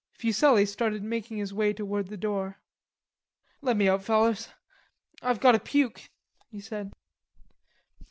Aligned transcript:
Fuselli 0.13 0.65
started 0.65 1.03
making 1.03 1.37
his 1.37 1.53
way 1.53 1.73
toward 1.73 2.07
the 2.07 2.17
door. 2.17 2.57
"Lemme 3.61 3.87
out, 3.87 4.03
fellers, 4.03 4.49
I've 5.21 5.39
got 5.39 5.51
to 5.51 5.59
puke," 5.59 6.09
he 6.49 6.59
said. 6.59 6.91